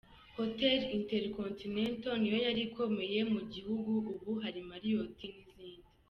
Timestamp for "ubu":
4.13-4.33